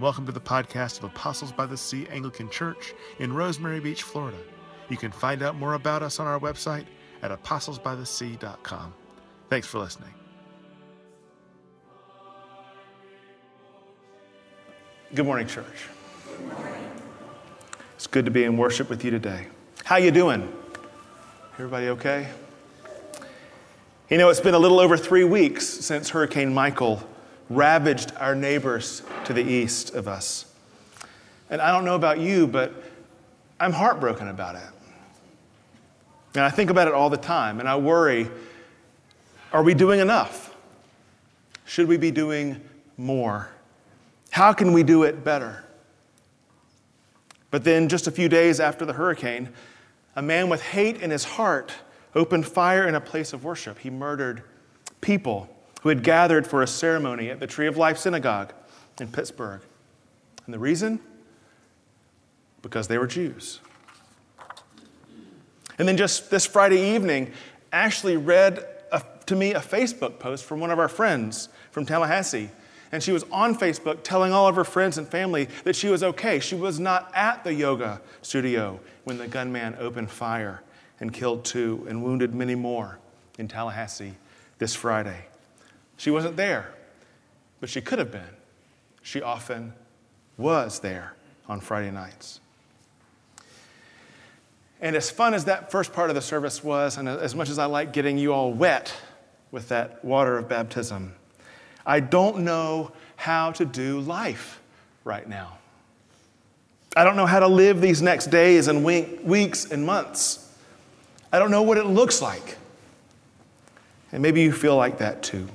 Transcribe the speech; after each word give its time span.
Welcome 0.00 0.24
to 0.24 0.32
the 0.32 0.40
podcast 0.40 0.96
of 0.96 1.04
Apostles 1.04 1.52
by 1.52 1.66
the 1.66 1.76
Sea 1.76 2.06
Anglican 2.10 2.48
Church 2.48 2.94
in 3.18 3.34
Rosemary 3.34 3.80
Beach, 3.80 4.02
Florida. 4.02 4.38
You 4.88 4.96
can 4.96 5.12
find 5.12 5.42
out 5.42 5.56
more 5.56 5.74
about 5.74 6.02
us 6.02 6.18
on 6.18 6.26
our 6.26 6.40
website 6.40 6.86
at 7.20 7.30
apostlesbythesea.com. 7.30 8.94
Thanks 9.50 9.66
for 9.66 9.78
listening. 9.78 10.14
Good 15.14 15.26
morning, 15.26 15.46
church. 15.46 15.88
It's 17.96 18.06
good 18.06 18.24
to 18.24 18.30
be 18.30 18.44
in 18.44 18.56
worship 18.56 18.88
with 18.88 19.04
you 19.04 19.10
today. 19.10 19.48
How 19.84 19.96
you 19.96 20.10
doing? 20.10 20.50
Everybody 21.58 21.88
okay? 21.88 22.30
You 24.08 24.16
know, 24.16 24.30
it's 24.30 24.40
been 24.40 24.54
a 24.54 24.58
little 24.58 24.80
over 24.80 24.96
three 24.96 25.24
weeks 25.24 25.66
since 25.66 26.08
Hurricane 26.08 26.54
Michael 26.54 27.06
ravaged 27.50 28.12
our 28.16 28.34
neighbors 28.34 29.02
to 29.24 29.34
the 29.34 29.42
east 29.42 29.94
of 29.94 30.08
us. 30.08 30.46
And 31.50 31.60
I 31.60 31.72
don't 31.72 31.84
know 31.84 31.96
about 31.96 32.20
you, 32.20 32.46
but 32.46 32.72
I'm 33.58 33.72
heartbroken 33.72 34.28
about 34.28 34.54
it. 34.54 34.62
And 36.34 36.44
I 36.44 36.50
think 36.50 36.70
about 36.70 36.86
it 36.86 36.94
all 36.94 37.10
the 37.10 37.16
time, 37.16 37.58
and 37.58 37.68
I 37.68 37.76
worry 37.76 38.30
are 39.52 39.64
we 39.64 39.74
doing 39.74 39.98
enough? 39.98 40.54
Should 41.64 41.88
we 41.88 41.96
be 41.96 42.12
doing 42.12 42.60
more? 42.96 43.50
How 44.30 44.52
can 44.52 44.72
we 44.72 44.84
do 44.84 45.02
it 45.02 45.24
better? 45.24 45.64
But 47.50 47.64
then, 47.64 47.88
just 47.88 48.06
a 48.06 48.12
few 48.12 48.28
days 48.28 48.60
after 48.60 48.84
the 48.84 48.92
hurricane, 48.92 49.48
a 50.14 50.22
man 50.22 50.48
with 50.48 50.62
hate 50.62 51.02
in 51.02 51.10
his 51.10 51.24
heart 51.24 51.72
opened 52.14 52.46
fire 52.46 52.86
in 52.86 52.94
a 52.94 53.00
place 53.00 53.32
of 53.32 53.42
worship. 53.42 53.80
He 53.80 53.90
murdered 53.90 54.44
people 55.00 55.48
who 55.80 55.88
had 55.88 56.02
gathered 56.02 56.46
for 56.46 56.62
a 56.62 56.66
ceremony 56.66 57.30
at 57.30 57.40
the 57.40 57.46
Tree 57.46 57.66
of 57.66 57.76
Life 57.76 57.98
Synagogue 57.98 58.52
in 59.00 59.08
Pittsburgh. 59.08 59.60
And 60.44 60.54
the 60.54 60.58
reason? 60.58 61.00
Because 62.62 62.88
they 62.88 62.98
were 62.98 63.06
Jews. 63.06 63.60
And 65.78 65.88
then 65.88 65.96
just 65.96 66.30
this 66.30 66.44
Friday 66.44 66.94
evening, 66.94 67.32
Ashley 67.72 68.16
read 68.16 68.66
a, 68.92 69.02
to 69.26 69.34
me 69.34 69.54
a 69.54 69.60
Facebook 69.60 70.18
post 70.18 70.44
from 70.44 70.60
one 70.60 70.70
of 70.70 70.78
our 70.78 70.88
friends 70.88 71.48
from 71.70 71.86
Tallahassee. 71.86 72.50
And 72.92 73.02
she 73.02 73.12
was 73.12 73.24
on 73.30 73.56
Facebook 73.56 74.02
telling 74.02 74.32
all 74.32 74.48
of 74.48 74.56
her 74.56 74.64
friends 74.64 74.98
and 74.98 75.08
family 75.08 75.48
that 75.64 75.76
she 75.76 75.88
was 75.88 76.02
okay. 76.02 76.40
She 76.40 76.56
was 76.56 76.78
not 76.78 77.10
at 77.14 77.44
the 77.44 77.54
yoga 77.54 78.00
studio 78.20 78.80
when 79.04 79.16
the 79.16 79.28
gunman 79.28 79.76
opened 79.78 80.10
fire 80.10 80.62
and 80.98 81.12
killed 81.12 81.44
two 81.44 81.86
and 81.88 82.02
wounded 82.02 82.34
many 82.34 82.56
more 82.56 82.98
in 83.38 83.48
Tallahassee 83.48 84.16
this 84.58 84.74
Friday. 84.74 85.29
She 86.00 86.10
wasn't 86.10 86.38
there, 86.38 86.72
but 87.60 87.68
she 87.68 87.82
could 87.82 87.98
have 87.98 88.10
been. 88.10 88.22
She 89.02 89.20
often 89.20 89.74
was 90.38 90.80
there 90.80 91.12
on 91.46 91.60
Friday 91.60 91.90
nights. 91.90 92.40
And 94.80 94.96
as 94.96 95.10
fun 95.10 95.34
as 95.34 95.44
that 95.44 95.70
first 95.70 95.92
part 95.92 96.08
of 96.08 96.16
the 96.16 96.22
service 96.22 96.64
was, 96.64 96.96
and 96.96 97.06
as 97.06 97.34
much 97.34 97.50
as 97.50 97.58
I 97.58 97.66
like 97.66 97.92
getting 97.92 98.16
you 98.16 98.32
all 98.32 98.50
wet 98.50 98.96
with 99.50 99.68
that 99.68 100.02
water 100.02 100.38
of 100.38 100.48
baptism, 100.48 101.12
I 101.84 102.00
don't 102.00 102.44
know 102.44 102.92
how 103.16 103.52
to 103.52 103.66
do 103.66 104.00
life 104.00 104.58
right 105.04 105.28
now. 105.28 105.58
I 106.96 107.04
don't 107.04 107.16
know 107.16 107.26
how 107.26 107.40
to 107.40 107.48
live 107.48 107.82
these 107.82 108.00
next 108.00 108.28
days 108.28 108.68
and 108.68 108.82
weeks 108.82 109.70
and 109.70 109.84
months. 109.84 110.50
I 111.30 111.38
don't 111.38 111.50
know 111.50 111.60
what 111.60 111.76
it 111.76 111.84
looks 111.84 112.22
like. 112.22 112.56
And 114.12 114.22
maybe 114.22 114.40
you 114.40 114.50
feel 114.50 114.76
like 114.76 114.96
that 114.96 115.22
too. 115.22 115.46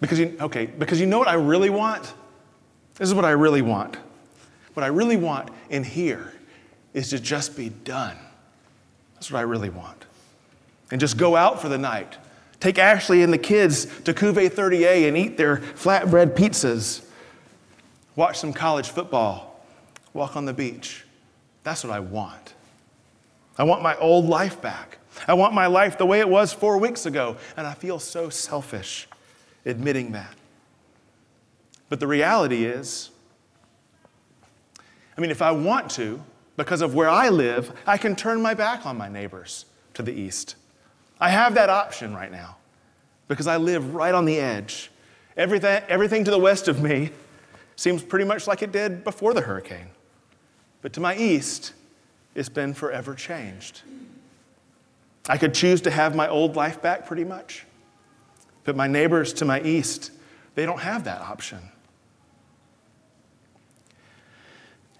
Because 0.00 0.18
you, 0.18 0.36
okay, 0.40 0.66
because 0.66 1.00
you 1.00 1.06
know 1.06 1.18
what 1.18 1.28
I 1.28 1.34
really 1.34 1.70
want? 1.70 2.14
This 2.96 3.08
is 3.08 3.14
what 3.14 3.24
I 3.24 3.30
really 3.30 3.62
want. 3.62 3.96
What 4.74 4.84
I 4.84 4.88
really 4.88 5.16
want 5.16 5.50
in 5.68 5.84
here 5.84 6.32
is 6.94 7.10
to 7.10 7.18
just 7.18 7.56
be 7.56 7.68
done. 7.68 8.16
That's 9.14 9.30
what 9.30 9.38
I 9.38 9.42
really 9.42 9.70
want. 9.70 10.06
And 10.90 11.00
just 11.00 11.16
go 11.16 11.36
out 11.36 11.60
for 11.60 11.68
the 11.68 11.78
night. 11.78 12.16
Take 12.58 12.78
Ashley 12.78 13.22
and 13.22 13.32
the 13.32 13.38
kids 13.38 13.86
to 14.02 14.12
Cuvée 14.12 14.50
30A 14.50 15.08
and 15.08 15.16
eat 15.16 15.36
their 15.36 15.58
flatbread 15.58 16.34
pizzas. 16.34 17.04
Watch 18.16 18.38
some 18.38 18.52
college 18.52 18.88
football. 18.88 19.64
Walk 20.12 20.36
on 20.36 20.44
the 20.44 20.52
beach. 20.52 21.04
That's 21.62 21.84
what 21.84 21.92
I 21.92 22.00
want. 22.00 22.54
I 23.56 23.64
want 23.64 23.82
my 23.82 23.96
old 23.98 24.26
life 24.26 24.60
back. 24.60 24.98
I 25.28 25.34
want 25.34 25.54
my 25.54 25.66
life 25.66 25.98
the 25.98 26.06
way 26.06 26.20
it 26.20 26.28
was 26.28 26.52
four 26.52 26.78
weeks 26.78 27.06
ago. 27.06 27.36
And 27.56 27.66
I 27.66 27.74
feel 27.74 27.98
so 27.98 28.30
selfish 28.30 29.06
admitting 29.64 30.12
that. 30.12 30.34
But 31.88 32.00
the 32.00 32.06
reality 32.06 32.64
is, 32.64 33.10
I 35.16 35.20
mean, 35.20 35.30
if 35.30 35.42
I 35.42 35.50
want 35.50 35.90
to, 35.92 36.22
because 36.56 36.80
of 36.80 36.94
where 36.94 37.08
I 37.08 37.28
live, 37.28 37.72
I 37.86 37.98
can 37.98 38.14
turn 38.14 38.40
my 38.40 38.54
back 38.54 38.86
on 38.86 38.96
my 38.96 39.08
neighbors 39.08 39.66
to 39.94 40.02
the 40.02 40.12
east. 40.12 40.56
I 41.20 41.28
have 41.28 41.54
that 41.54 41.68
option 41.68 42.14
right 42.14 42.30
now 42.30 42.56
because 43.28 43.46
I 43.46 43.56
live 43.56 43.94
right 43.94 44.14
on 44.14 44.24
the 44.24 44.38
edge. 44.38 44.90
Everything, 45.36 45.82
everything 45.88 46.24
to 46.24 46.30
the 46.30 46.38
west 46.38 46.68
of 46.68 46.82
me 46.82 47.10
seems 47.76 48.02
pretty 48.02 48.24
much 48.24 48.46
like 48.46 48.62
it 48.62 48.72
did 48.72 49.04
before 49.04 49.34
the 49.34 49.40
hurricane. 49.40 49.88
But 50.82 50.92
to 50.94 51.00
my 51.00 51.16
east, 51.16 51.72
it's 52.34 52.48
been 52.48 52.74
forever 52.74 53.14
changed. 53.14 53.82
I 55.28 55.36
could 55.36 55.54
choose 55.54 55.80
to 55.82 55.90
have 55.90 56.14
my 56.14 56.28
old 56.28 56.56
life 56.56 56.80
back 56.80 57.06
pretty 57.06 57.24
much. 57.24 57.66
But 58.64 58.76
my 58.76 58.86
neighbors 58.86 59.32
to 59.34 59.44
my 59.44 59.60
east, 59.62 60.10
they 60.54 60.66
don't 60.66 60.80
have 60.80 61.04
that 61.04 61.20
option. 61.20 61.60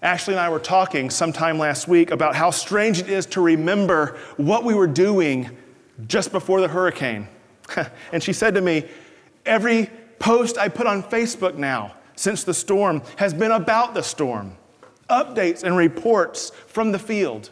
Ashley 0.01 0.33
and 0.33 0.41
I 0.41 0.49
were 0.49 0.59
talking 0.59 1.11
sometime 1.11 1.59
last 1.59 1.87
week 1.87 2.09
about 2.09 2.35
how 2.35 2.49
strange 2.49 2.99
it 2.99 3.07
is 3.07 3.27
to 3.27 3.41
remember 3.41 4.17
what 4.37 4.63
we 4.63 4.73
were 4.73 4.87
doing 4.87 5.55
just 6.07 6.31
before 6.31 6.59
the 6.59 6.67
hurricane. 6.67 7.27
and 8.11 8.23
she 8.23 8.33
said 8.33 8.55
to 8.55 8.61
me, 8.61 8.85
Every 9.45 9.89
post 10.17 10.57
I 10.57 10.69
put 10.69 10.87
on 10.87 11.03
Facebook 11.03 11.55
now 11.55 11.95
since 12.15 12.43
the 12.43 12.53
storm 12.53 13.01
has 13.17 13.33
been 13.33 13.51
about 13.51 13.93
the 13.93 14.01
storm, 14.03 14.55
updates 15.09 15.63
and 15.63 15.77
reports 15.77 16.51
from 16.67 16.91
the 16.91 16.99
field. 16.99 17.49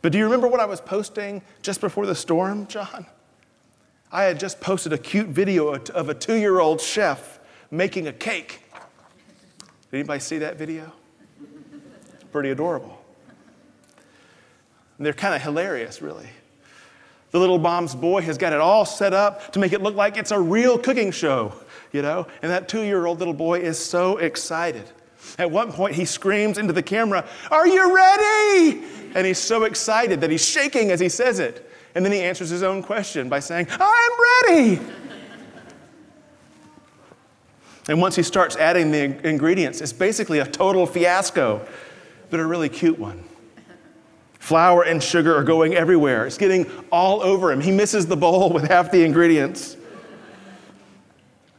But 0.00 0.12
do 0.12 0.18
you 0.18 0.24
remember 0.24 0.48
what 0.48 0.60
I 0.60 0.66
was 0.66 0.80
posting 0.80 1.42
just 1.62 1.80
before 1.80 2.06
the 2.06 2.14
storm, 2.14 2.66
John? 2.66 3.06
I 4.12 4.24
had 4.24 4.38
just 4.38 4.60
posted 4.60 4.92
a 4.92 4.98
cute 4.98 5.28
video 5.28 5.74
of 5.74 6.08
a 6.10 6.14
two 6.14 6.36
year 6.36 6.60
old 6.60 6.82
chef 6.82 7.40
making 7.70 8.08
a 8.08 8.12
cake. 8.12 8.60
Did 9.90 9.98
anybody 9.98 10.20
see 10.20 10.38
that 10.38 10.58
video? 10.58 10.92
Pretty 12.30 12.50
adorable. 12.50 13.02
And 14.98 15.06
they're 15.06 15.14
kind 15.14 15.34
of 15.34 15.40
hilarious, 15.40 16.02
really. 16.02 16.28
The 17.30 17.38
little 17.38 17.58
mom's 17.58 17.94
boy 17.94 18.20
has 18.20 18.36
got 18.36 18.52
it 18.52 18.60
all 18.60 18.84
set 18.84 19.14
up 19.14 19.52
to 19.52 19.58
make 19.58 19.72
it 19.72 19.80
look 19.80 19.94
like 19.94 20.18
it's 20.18 20.30
a 20.30 20.38
real 20.38 20.78
cooking 20.78 21.10
show, 21.10 21.54
you 21.90 22.02
know? 22.02 22.26
And 22.42 22.52
that 22.52 22.68
two 22.68 22.82
year 22.82 23.06
old 23.06 23.18
little 23.18 23.32
boy 23.32 23.60
is 23.60 23.78
so 23.78 24.18
excited. 24.18 24.84
At 25.38 25.50
one 25.50 25.72
point, 25.72 25.94
he 25.94 26.04
screams 26.04 26.58
into 26.58 26.74
the 26.74 26.82
camera, 26.82 27.26
Are 27.50 27.66
you 27.66 27.94
ready? 27.94 28.84
And 29.14 29.26
he's 29.26 29.38
so 29.38 29.64
excited 29.64 30.20
that 30.20 30.30
he's 30.30 30.46
shaking 30.46 30.90
as 30.90 31.00
he 31.00 31.08
says 31.08 31.38
it. 31.38 31.70
And 31.94 32.04
then 32.04 32.12
he 32.12 32.20
answers 32.20 32.48
his 32.48 32.62
own 32.62 32.82
question 32.82 33.28
by 33.28 33.40
saying, 33.40 33.66
I'm 33.70 34.12
ready. 34.48 34.80
and 37.88 38.00
once 38.00 38.16
he 38.16 38.22
starts 38.22 38.56
adding 38.56 38.90
the 38.90 39.26
ingredients, 39.28 39.80
it's 39.80 39.92
basically 39.92 40.38
a 40.38 40.46
total 40.46 40.86
fiasco, 40.86 41.66
but 42.30 42.40
a 42.40 42.46
really 42.46 42.68
cute 42.68 42.98
one. 42.98 43.24
Flour 44.38 44.82
and 44.82 45.02
sugar 45.02 45.36
are 45.36 45.44
going 45.44 45.74
everywhere. 45.74 46.26
It's 46.26 46.38
getting 46.38 46.68
all 46.90 47.22
over 47.22 47.52
him. 47.52 47.60
He 47.60 47.70
misses 47.70 48.06
the 48.06 48.16
bowl 48.16 48.50
with 48.50 48.68
half 48.68 48.90
the 48.90 49.04
ingredients. 49.04 49.76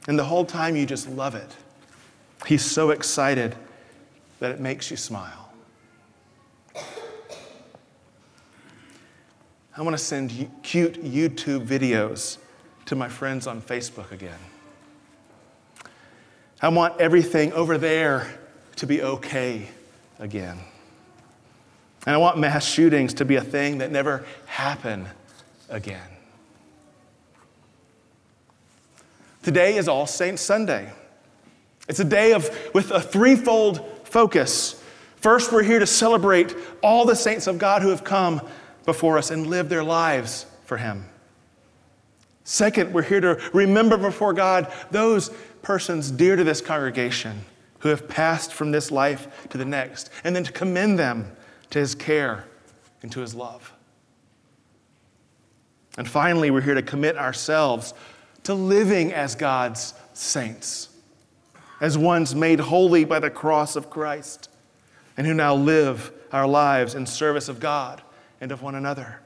And 0.07 0.19
the 0.19 0.25
whole 0.25 0.43
time 0.43 0.75
you 0.75 0.85
just 0.85 1.07
love 1.07 1.35
it. 1.35 1.55
He's 2.45 2.65
so 2.65 2.89
excited 2.89 3.55
that 4.39 4.51
it 4.51 4.59
makes 4.59 4.91
you 4.91 4.97
smile. 4.97 5.42
I 9.75 9.81
want 9.81 9.97
to 9.97 10.03
send 10.03 10.29
cute 10.61 11.03
YouTube 11.03 11.65
videos 11.65 12.37
to 12.85 12.95
my 12.95 13.09
friends 13.09 13.47
on 13.47 13.59
Facebook 13.59 14.11
again. 14.11 14.37
I 16.61 16.69
want 16.69 17.01
everything 17.01 17.51
over 17.53 17.79
there 17.79 18.27
to 18.75 18.85
be 18.85 19.01
okay 19.01 19.67
again. 20.19 20.59
And 22.05 22.13
I 22.13 22.17
want 22.17 22.37
mass 22.37 22.65
shootings 22.65 23.15
to 23.15 23.25
be 23.25 23.37
a 23.37 23.41
thing 23.41 23.79
that 23.79 23.91
never 23.91 24.23
happen 24.45 25.07
again. 25.69 26.07
Today 29.41 29.75
is 29.75 29.87
All 29.87 30.05
Saints 30.05 30.43
Sunday. 30.43 30.91
It's 31.89 31.99
a 31.99 32.05
day 32.05 32.33
of, 32.33 32.47
with 32.75 32.91
a 32.91 33.01
threefold 33.01 33.83
focus. 34.03 34.81
First, 35.15 35.51
we're 35.51 35.63
here 35.63 35.79
to 35.79 35.87
celebrate 35.87 36.55
all 36.83 37.05
the 37.05 37.15
saints 37.15 37.47
of 37.47 37.57
God 37.57 37.81
who 37.81 37.89
have 37.89 38.03
come 38.03 38.41
before 38.85 39.17
us 39.17 39.31
and 39.31 39.47
live 39.47 39.69
their 39.69 39.83
lives 39.83 40.45
for 40.65 40.77
Him. 40.77 41.05
Second, 42.43 42.93
we're 42.93 43.03
here 43.03 43.21
to 43.21 43.41
remember 43.53 43.97
before 43.97 44.33
God 44.33 44.71
those 44.91 45.29
persons 45.61 46.11
dear 46.11 46.35
to 46.35 46.43
this 46.43 46.61
congregation 46.61 47.45
who 47.79 47.89
have 47.89 48.07
passed 48.07 48.53
from 48.53 48.71
this 48.71 48.91
life 48.91 49.27
to 49.49 49.57
the 49.57 49.65
next, 49.65 50.09
and 50.23 50.33
then 50.33 50.43
to 50.45 50.51
commend 50.53 50.97
them 50.97 51.29
to 51.69 51.79
his 51.79 51.95
care 51.95 52.45
and 53.01 53.11
to 53.11 53.19
his 53.19 53.35
love. 53.35 53.73
And 55.97 56.07
finally, 56.07 56.49
we're 56.49 56.61
here 56.61 56.75
to 56.75 56.81
commit 56.81 57.17
ourselves 57.17 57.93
to 58.43 58.53
living 58.53 59.11
as 59.11 59.35
God's 59.35 59.93
saints, 60.13 60.89
as 61.81 61.97
ones 61.97 62.33
made 62.33 62.61
holy 62.61 63.03
by 63.03 63.19
the 63.19 63.29
cross 63.29 63.75
of 63.75 63.89
Christ, 63.89 64.49
and 65.17 65.27
who 65.27 65.33
now 65.33 65.53
live 65.53 66.11
our 66.31 66.47
lives 66.47 66.95
in 66.95 67.05
service 67.05 67.49
of 67.49 67.59
God 67.59 68.01
and 68.43 68.51
of 68.51 68.61
one 68.61 68.75
another. 68.75 69.21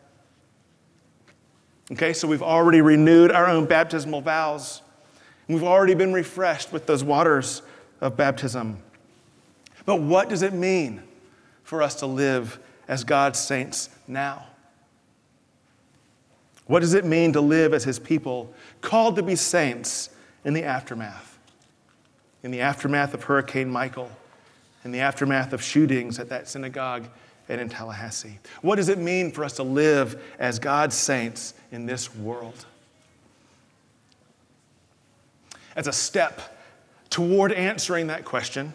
Okay, 1.91 2.13
so 2.13 2.27
we've 2.27 2.43
already 2.43 2.81
renewed 2.81 3.31
our 3.31 3.47
own 3.47 3.65
baptismal 3.65 4.21
vows. 4.21 4.83
We've 5.47 5.63
already 5.63 5.95
been 5.95 6.13
refreshed 6.13 6.71
with 6.71 6.85
those 6.85 7.03
waters 7.03 7.63
of 7.99 8.15
baptism. 8.15 8.77
But 9.87 10.01
what 10.01 10.29
does 10.29 10.43
it 10.43 10.53
mean 10.53 11.01
for 11.63 11.81
us 11.81 11.95
to 11.95 12.05
live 12.05 12.59
as 12.87 13.03
God's 13.03 13.39
saints 13.39 13.89
now? 14.07 14.45
What 16.67 16.81
does 16.81 16.93
it 16.93 17.03
mean 17.03 17.33
to 17.33 17.41
live 17.41 17.73
as 17.73 17.85
His 17.85 17.97
people, 17.97 18.53
called 18.81 19.15
to 19.15 19.23
be 19.23 19.35
saints 19.35 20.11
in 20.45 20.53
the 20.53 20.63
aftermath? 20.63 21.39
In 22.43 22.51
the 22.51 22.61
aftermath 22.61 23.15
of 23.15 23.23
Hurricane 23.23 23.71
Michael, 23.71 24.11
in 24.85 24.91
the 24.91 24.99
aftermath 24.99 25.53
of 25.53 25.63
shootings 25.63 26.19
at 26.19 26.29
that 26.29 26.47
synagogue 26.47 27.07
and 27.49 27.61
in 27.61 27.69
Tallahassee. 27.69 28.39
What 28.61 28.75
does 28.75 28.89
it 28.89 28.97
mean 28.97 29.31
for 29.31 29.43
us 29.43 29.53
to 29.53 29.63
live 29.63 30.21
as 30.39 30.59
God's 30.59 30.95
saints 30.95 31.53
in 31.71 31.85
this 31.85 32.13
world? 32.15 32.65
As 35.75 35.87
a 35.87 35.93
step 35.93 36.57
toward 37.09 37.51
answering 37.51 38.07
that 38.07 38.25
question, 38.25 38.73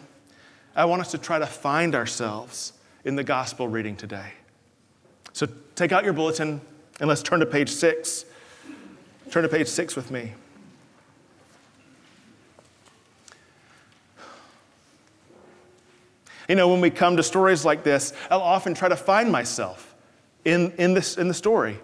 I 0.75 0.85
want 0.85 1.01
us 1.01 1.11
to 1.11 1.17
try 1.17 1.39
to 1.39 1.45
find 1.45 1.93
ourselves 1.93 2.73
in 3.05 3.15
the 3.15 3.23
gospel 3.23 3.67
reading 3.67 3.95
today. 3.95 4.31
So 5.33 5.47
take 5.75 5.91
out 5.91 6.03
your 6.03 6.13
bulletin 6.13 6.61
and 6.99 7.09
let's 7.09 7.21
turn 7.21 7.39
to 7.41 7.45
page 7.45 7.69
six. 7.69 8.25
Turn 9.29 9.43
to 9.43 9.49
page 9.49 9.67
six 9.67 9.95
with 9.95 10.11
me. 10.11 10.33
You 16.47 16.55
know, 16.55 16.67
when 16.67 16.81
we 16.81 16.89
come 16.89 17.17
to 17.17 17.23
stories 17.23 17.63
like 17.63 17.83
this, 17.83 18.13
I'll 18.29 18.41
often 18.41 18.73
try 18.73 18.89
to 18.89 18.95
find 18.95 19.31
myself 19.31 19.95
in, 20.45 20.71
in, 20.77 20.93
this, 20.93 21.17
in 21.17 21.27
the 21.27 21.33
story. 21.33 21.79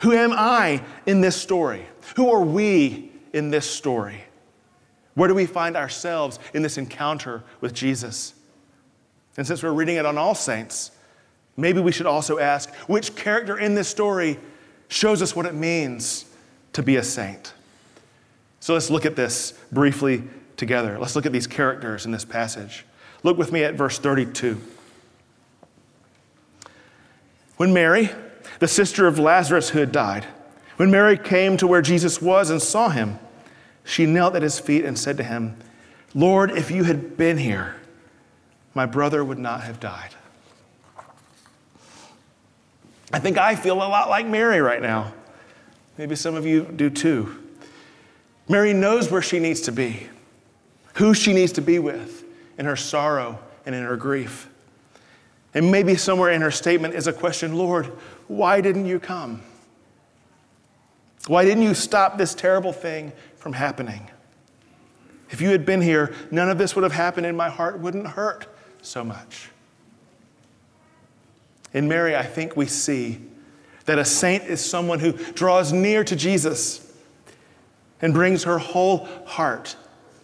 Who 0.00 0.12
am 0.12 0.32
I 0.32 0.82
in 1.06 1.20
this 1.20 1.36
story? 1.36 1.86
Who 2.16 2.30
are 2.30 2.42
we 2.42 3.10
in 3.32 3.50
this 3.50 3.68
story? 3.68 4.24
Where 5.14 5.28
do 5.28 5.34
we 5.34 5.46
find 5.46 5.76
ourselves 5.76 6.38
in 6.54 6.62
this 6.62 6.78
encounter 6.78 7.42
with 7.60 7.74
Jesus? 7.74 8.34
And 9.36 9.46
since 9.46 9.62
we're 9.62 9.72
reading 9.72 9.96
it 9.96 10.06
on 10.06 10.18
All 10.18 10.34
Saints, 10.34 10.92
maybe 11.56 11.80
we 11.80 11.92
should 11.92 12.06
also 12.06 12.38
ask 12.38 12.72
which 12.86 13.16
character 13.16 13.58
in 13.58 13.74
this 13.74 13.88
story 13.88 14.38
shows 14.88 15.22
us 15.22 15.34
what 15.34 15.46
it 15.46 15.54
means 15.54 16.24
to 16.72 16.82
be 16.82 16.96
a 16.96 17.02
saint? 17.02 17.52
So 18.60 18.74
let's 18.74 18.90
look 18.90 19.06
at 19.06 19.16
this 19.16 19.52
briefly 19.72 20.24
together. 20.56 20.98
Let's 20.98 21.16
look 21.16 21.26
at 21.26 21.32
these 21.32 21.46
characters 21.46 22.06
in 22.06 22.12
this 22.12 22.24
passage. 22.24 22.84
Look 23.22 23.36
with 23.36 23.52
me 23.52 23.64
at 23.64 23.74
verse 23.74 23.98
32. 23.98 24.60
When 27.56 27.72
Mary, 27.72 28.10
the 28.60 28.68
sister 28.68 29.06
of 29.06 29.18
Lazarus 29.18 29.70
who 29.70 29.80
had 29.80 29.90
died, 29.90 30.24
when 30.76 30.90
Mary 30.90 31.18
came 31.18 31.56
to 31.56 31.66
where 31.66 31.82
Jesus 31.82 32.22
was 32.22 32.50
and 32.50 32.62
saw 32.62 32.88
him, 32.88 33.18
she 33.84 34.06
knelt 34.06 34.36
at 34.36 34.42
his 34.42 34.60
feet 34.60 34.84
and 34.84 34.96
said 34.96 35.16
to 35.16 35.24
him, 35.24 35.56
Lord, 36.14 36.52
if 36.52 36.70
you 36.70 36.84
had 36.84 37.16
been 37.16 37.38
here, 37.38 37.74
my 38.74 38.86
brother 38.86 39.24
would 39.24 39.38
not 39.38 39.62
have 39.62 39.80
died. 39.80 40.14
I 43.12 43.18
think 43.18 43.38
I 43.38 43.56
feel 43.56 43.76
a 43.76 43.88
lot 43.88 44.08
like 44.08 44.26
Mary 44.26 44.60
right 44.60 44.82
now. 44.82 45.12
Maybe 45.96 46.14
some 46.14 46.36
of 46.36 46.46
you 46.46 46.64
do 46.64 46.90
too. 46.90 47.36
Mary 48.48 48.72
knows 48.72 49.10
where 49.10 49.22
she 49.22 49.40
needs 49.40 49.62
to 49.62 49.72
be, 49.72 50.06
who 50.94 51.12
she 51.12 51.32
needs 51.32 51.52
to 51.52 51.60
be 51.60 51.78
with 51.78 52.24
in 52.58 52.66
her 52.66 52.76
sorrow 52.76 53.38
and 53.64 53.74
in 53.74 53.84
her 53.84 53.96
grief. 53.96 54.50
And 55.54 55.72
maybe 55.72 55.96
somewhere 55.96 56.30
in 56.30 56.42
her 56.42 56.50
statement 56.50 56.94
is 56.94 57.06
a 57.06 57.12
question 57.12 57.56
Lord, 57.56 57.86
why 58.26 58.60
didn't 58.60 58.86
you 58.86 59.00
come? 59.00 59.40
Why 61.26 61.44
didn't 61.44 61.62
you 61.62 61.74
stop 61.74 62.18
this 62.18 62.34
terrible 62.34 62.72
thing 62.72 63.12
from 63.36 63.52
happening? 63.54 64.10
If 65.30 65.40
you 65.40 65.50
had 65.50 65.66
been 65.66 65.82
here, 65.82 66.14
none 66.30 66.48
of 66.48 66.58
this 66.58 66.74
would 66.74 66.84
have 66.84 66.92
happened 66.92 67.26
and 67.26 67.36
my 67.36 67.50
heart 67.50 67.78
wouldn't 67.78 68.06
hurt 68.06 68.46
so 68.82 69.04
much. 69.04 69.50
In 71.74 71.86
Mary, 71.86 72.16
I 72.16 72.22
think 72.22 72.56
we 72.56 72.66
see 72.66 73.20
that 73.84 73.98
a 73.98 74.04
saint 74.04 74.44
is 74.44 74.64
someone 74.64 75.00
who 75.00 75.12
draws 75.12 75.72
near 75.72 76.02
to 76.04 76.16
Jesus 76.16 76.92
and 78.00 78.14
brings 78.14 78.44
her 78.44 78.58
whole 78.58 79.06
heart 79.26 79.76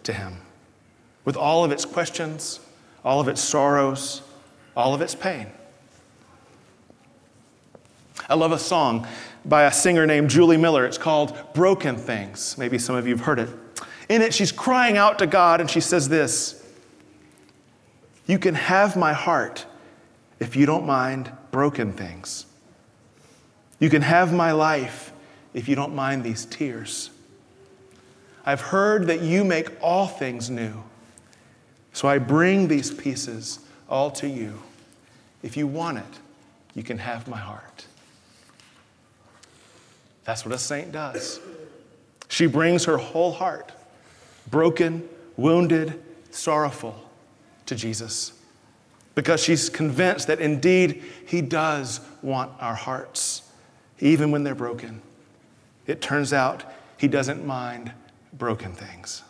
to 0.03 0.13
him 0.13 0.37
with 1.25 1.35
all 1.35 1.65
of 1.65 1.71
its 1.71 1.83
questions, 1.83 2.59
all 3.03 3.19
of 3.19 3.27
its 3.27 3.41
sorrows, 3.41 4.21
all 4.77 4.93
of 4.93 5.01
its 5.01 5.15
pain. 5.15 5.47
I 8.29 8.35
love 8.35 8.51
a 8.51 8.59
song 8.59 9.07
by 9.43 9.63
a 9.63 9.71
singer 9.71 10.05
named 10.05 10.29
Julie 10.29 10.57
Miller. 10.57 10.85
It's 10.85 10.97
called 10.97 11.37
Broken 11.53 11.97
Things. 11.97 12.57
Maybe 12.57 12.77
some 12.77 12.95
of 12.95 13.07
you 13.07 13.15
have 13.15 13.25
heard 13.25 13.39
it. 13.39 13.49
In 14.09 14.21
it, 14.21 14.33
she's 14.33 14.51
crying 14.51 14.97
out 14.97 15.19
to 15.19 15.27
God 15.27 15.61
and 15.61 15.69
she 15.69 15.79
says 15.79 16.09
this 16.09 16.63
You 18.25 18.39
can 18.39 18.55
have 18.55 18.95
my 18.95 19.13
heart 19.13 19.65
if 20.39 20.55
you 20.55 20.65
don't 20.65 20.85
mind 20.85 21.31
broken 21.51 21.91
things. 21.93 22.45
You 23.79 23.89
can 23.89 24.01
have 24.01 24.33
my 24.33 24.51
life 24.51 25.11
if 25.53 25.67
you 25.67 25.75
don't 25.75 25.95
mind 25.95 26.23
these 26.23 26.45
tears. 26.45 27.09
I've 28.45 28.61
heard 28.61 29.07
that 29.07 29.21
you 29.21 29.43
make 29.43 29.69
all 29.81 30.07
things 30.07 30.49
new. 30.49 30.83
So 31.95 32.09
I 32.09 32.17
bring 32.17 32.67
these 32.67 32.93
pieces 32.93 33.59
all 33.87 34.11
to 34.11 34.27
you. 34.27 34.61
If 35.43 35.55
you 35.55 35.65
want 35.65 35.97
it, 35.99 36.19
you 36.73 36.83
can 36.83 36.97
have 36.97 37.25
my 37.29 37.37
heart. 37.37 37.85
That's 40.25 40.43
what 40.45 40.53
a 40.53 40.57
saint 40.57 40.91
does. 40.91 41.39
She 42.27 42.47
brings 42.47 42.83
her 42.83 42.97
whole 42.97 43.31
heart, 43.31 43.71
broken, 44.51 45.07
wounded, 45.37 46.03
sorrowful, 46.31 47.01
to 47.65 47.75
Jesus 47.75 48.33
because 49.15 49.41
she's 49.41 49.69
convinced 49.69 50.27
that 50.27 50.41
indeed 50.41 51.01
He 51.25 51.39
does 51.39 52.01
want 52.21 52.51
our 52.59 52.75
hearts, 52.75 53.49
even 54.01 54.31
when 54.31 54.43
they're 54.43 54.53
broken. 54.53 55.01
It 55.87 56.01
turns 56.01 56.33
out 56.33 56.65
He 56.97 57.07
doesn't 57.07 57.45
mind 57.45 57.93
broken 58.33 58.73
things. 58.73 59.23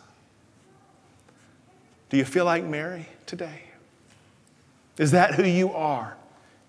Do 2.08 2.16
you 2.16 2.24
feel 2.24 2.44
like 2.44 2.64
Mary 2.64 3.06
today? 3.26 3.62
Is 4.98 5.10
that 5.10 5.34
who 5.34 5.44
you 5.44 5.72
are 5.72 6.16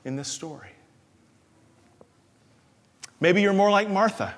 in 0.04 0.16
this 0.16 0.28
story? 0.28 0.70
Maybe 3.20 3.42
you're 3.42 3.54
more 3.54 3.72
like 3.72 3.90
Martha. 3.90 4.36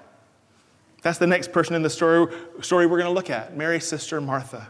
That's 1.01 1.17
the 1.17 1.27
next 1.27 1.51
person 1.51 1.75
in 1.75 1.81
the 1.81 1.89
story, 1.89 2.33
story 2.61 2.85
we're 2.85 2.97
going 2.97 3.09
to 3.09 3.15
look 3.15 3.29
at 3.29 3.55
Mary's 3.55 3.87
sister 3.87 4.19
Martha. 4.19 4.67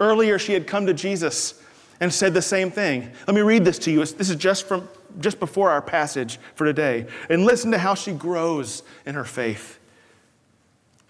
Earlier, 0.00 0.38
she 0.38 0.52
had 0.52 0.66
come 0.66 0.86
to 0.86 0.94
Jesus 0.94 1.60
and 2.00 2.12
said 2.12 2.34
the 2.34 2.42
same 2.42 2.70
thing. 2.70 3.10
Let 3.26 3.34
me 3.34 3.42
read 3.42 3.64
this 3.64 3.78
to 3.80 3.90
you. 3.90 4.04
This 4.04 4.30
is 4.30 4.36
just 4.36 4.66
from 4.66 4.88
just 5.20 5.38
before 5.38 5.70
our 5.70 5.82
passage 5.82 6.38
for 6.54 6.64
today. 6.64 7.06
And 7.28 7.44
listen 7.44 7.70
to 7.72 7.78
how 7.78 7.94
she 7.94 8.12
grows 8.12 8.82
in 9.04 9.14
her 9.14 9.24
faith. 9.24 9.78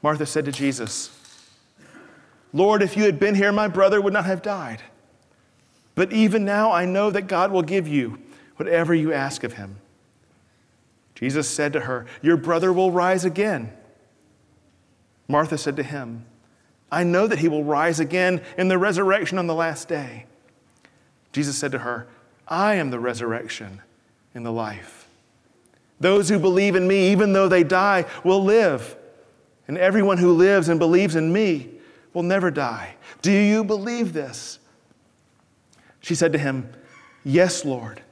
Martha 0.03 0.27
said 0.27 0.45
to 0.47 0.53
Jesus, 0.53 1.17
Lord, 2.53 2.83
if 2.83 2.97
you 2.97 3.05
had 3.05 3.19
been 3.19 3.35
here, 3.35 3.53
my 3.53 3.69
brother 3.69 4.01
would 4.01 4.13
not 4.13 4.27
have 4.27 4.43
died. 4.43 4.83
But 5.95 6.13
even 6.13 6.45
now 6.45 6.73
I 6.73 6.85
know 6.85 7.11
that 7.11 7.23
God 7.23 7.51
will 7.51 7.63
give 7.63 7.89
you 7.89 8.19
whatever 8.57 8.95
you 8.95 9.13
ask 9.13 9.45
of 9.45 9.55
him. 9.55 9.77
Jesus 11.15 11.49
said 11.49 11.73
to 11.73 11.81
her, 11.81 12.07
Your 12.21 12.37
brother 12.37 12.73
will 12.73 12.91
rise 12.91 13.25
again. 13.25 13.73
Martha 15.29 15.57
said 15.57 15.77
to 15.77 15.83
him, 15.83 16.27
I 16.91 17.05
know 17.05 17.27
that 17.27 17.39
he 17.39 17.49
will 17.49 17.65
rise 17.65 18.01
again 18.01 18.43
in 18.59 18.69
the 18.69 18.77
resurrection 18.77 19.39
on 19.39 19.47
the 19.47 19.55
last 19.55 19.89
day. 19.89 20.27
Jesus 21.33 21.57
said 21.57 21.73
to 21.73 21.79
her, 21.79 22.07
I 22.49 22.75
am 22.75 22.91
the 22.91 22.99
resurrection 22.99 23.81
and 24.35 24.45
the 24.45 24.53
life. 24.53 25.09
Those 26.01 26.29
who 26.29 26.39
believe 26.39 26.75
in 26.75 26.87
me, 26.87 27.11
even 27.13 27.33
though 27.33 27.49
they 27.49 27.63
die, 27.63 28.05
will 28.25 28.43
live. 28.43 28.97
And 29.69 29.79
everyone 29.79 30.19
who 30.19 30.33
lives 30.33 30.69
and 30.69 30.79
believes 30.79 31.15
in 31.15 31.33
me 31.33 31.72
will 32.13 32.23
never 32.23 32.51
die. 32.51 32.97
Do 33.23 33.33
you 33.33 33.65
believe 33.65 34.13
this? 34.13 34.59
She 36.01 36.15
said 36.15 36.33
to 36.33 36.39
him, 36.39 36.73
Yes, 37.25 37.65
Lord, 37.65 38.03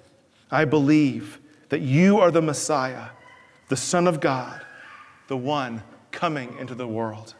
I 0.50 0.64
believe 0.64 1.38
that 1.68 1.80
you 1.80 2.20
are 2.20 2.30
the 2.30 2.42
Messiah, 2.42 3.08
the 3.68 3.76
Son 3.76 4.06
of 4.06 4.20
God, 4.20 4.60
the 5.28 5.36
one 5.36 5.82
coming 6.10 6.56
into 6.58 6.74
the 6.74 6.86
world. 6.86 7.34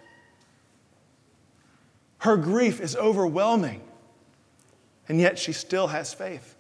Her 2.19 2.37
grief 2.37 2.81
is 2.81 2.97
overwhelming, 2.97 3.83
and 5.09 5.21
yet 5.21 5.39
she 5.39 5.53
still 5.53 5.89
has 5.89 6.13
faith. 6.13 6.57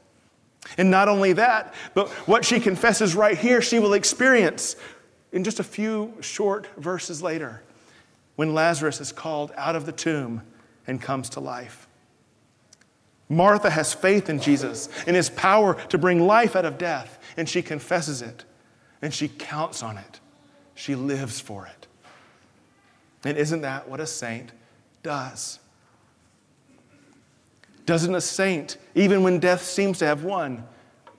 And 0.78 0.90
not 0.90 1.08
only 1.08 1.32
that, 1.34 1.74
but 1.94 2.08
what 2.28 2.44
she 2.44 2.60
confesses 2.60 3.14
right 3.14 3.36
here, 3.36 3.60
she 3.60 3.78
will 3.78 3.94
experience 3.94 4.76
in 5.32 5.44
just 5.44 5.60
a 5.60 5.64
few 5.64 6.14
short 6.20 6.66
verses 6.76 7.22
later 7.22 7.62
when 8.40 8.54
Lazarus 8.54 9.02
is 9.02 9.12
called 9.12 9.52
out 9.58 9.76
of 9.76 9.84
the 9.84 9.92
tomb 9.92 10.40
and 10.86 10.98
comes 10.98 11.28
to 11.28 11.40
life. 11.40 11.86
Martha 13.28 13.68
has 13.68 13.92
faith 13.92 14.30
in 14.30 14.40
Jesus 14.40 14.88
and 15.06 15.14
his 15.14 15.28
power 15.28 15.74
to 15.90 15.98
bring 15.98 16.26
life 16.26 16.56
out 16.56 16.64
of 16.64 16.78
death, 16.78 17.18
and 17.36 17.46
she 17.46 17.60
confesses 17.60 18.22
it 18.22 18.46
and 19.02 19.12
she 19.12 19.28
counts 19.28 19.82
on 19.82 19.98
it. 19.98 20.20
She 20.74 20.94
lives 20.94 21.38
for 21.38 21.66
it. 21.66 21.86
And 23.24 23.36
isn't 23.36 23.60
that 23.60 23.86
what 23.86 24.00
a 24.00 24.06
saint 24.06 24.52
does? 25.02 25.58
Doesn't 27.84 28.14
a 28.14 28.22
saint, 28.22 28.78
even 28.94 29.22
when 29.22 29.38
death 29.38 29.60
seems 29.62 29.98
to 29.98 30.06
have 30.06 30.24
won, 30.24 30.66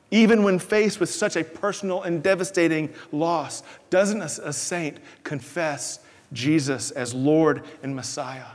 even 0.09 0.41
when 0.41 0.57
faced 0.57 0.99
with 0.99 1.11
such 1.11 1.35
a 1.35 1.43
personal 1.43 2.01
and 2.01 2.23
devastating 2.23 2.91
loss, 3.11 3.61
doesn't 3.91 4.21
a, 4.21 4.47
a 4.49 4.51
saint 4.51 4.97
confess 5.23 5.99
Jesus 6.33 6.91
as 6.91 7.13
Lord 7.13 7.63
and 7.83 7.95
Messiah? 7.95 8.45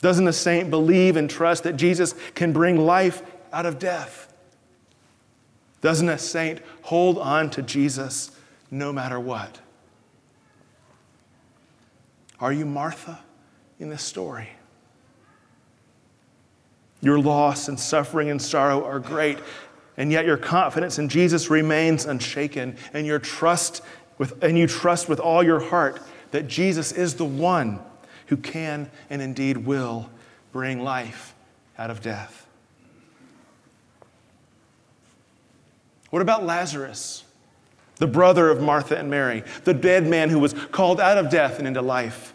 Doesn't 0.00 0.26
a 0.26 0.32
saint 0.32 0.70
believe 0.70 1.16
and 1.16 1.28
trust 1.28 1.64
that 1.64 1.76
Jesus 1.76 2.14
can 2.34 2.52
bring 2.52 2.78
life 2.78 3.22
out 3.52 3.66
of 3.66 3.78
death? 3.78 4.32
Doesn't 5.80 6.08
a 6.08 6.18
saint 6.18 6.60
hold 6.82 7.18
on 7.18 7.50
to 7.50 7.62
Jesus 7.62 8.30
no 8.70 8.92
matter 8.92 9.18
what? 9.18 9.60
Are 12.38 12.52
you 12.52 12.64
Martha 12.64 13.20
in 13.78 13.90
this 13.90 14.02
story? 14.02 14.48
Your 17.02 17.18
loss 17.18 17.68
and 17.68 17.78
suffering 17.78 18.30
and 18.30 18.40
sorrow 18.40 18.84
are 18.84 18.98
great, 18.98 19.38
and 19.96 20.12
yet 20.12 20.26
your 20.26 20.36
confidence 20.36 20.98
in 20.98 21.08
Jesus 21.08 21.50
remains 21.50 22.04
unshaken, 22.06 22.76
and 22.92 23.06
your 23.06 23.18
trust 23.18 23.82
with, 24.20 24.44
and 24.44 24.58
you 24.58 24.66
trust 24.66 25.08
with 25.08 25.18
all 25.18 25.42
your 25.42 25.60
heart 25.60 25.98
that 26.30 26.46
Jesus 26.46 26.92
is 26.92 27.14
the 27.14 27.24
one 27.24 27.80
who 28.26 28.36
can 28.36 28.90
and 29.08 29.22
indeed 29.22 29.56
will 29.56 30.10
bring 30.52 30.84
life 30.84 31.34
out 31.78 31.90
of 31.90 32.02
death. 32.02 32.46
What 36.10 36.20
about 36.20 36.44
Lazarus, 36.44 37.24
the 37.96 38.06
brother 38.06 38.50
of 38.50 38.60
Martha 38.60 38.98
and 38.98 39.08
Mary, 39.08 39.42
the 39.64 39.72
dead 39.72 40.06
man 40.06 40.28
who 40.28 40.38
was 40.38 40.52
called 40.52 41.00
out 41.00 41.16
of 41.16 41.30
death 41.30 41.58
and 41.58 41.66
into 41.66 41.80
life 41.80 42.34